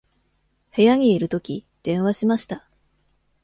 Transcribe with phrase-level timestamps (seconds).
[0.75, 2.67] 部屋にいるとき、電話しました。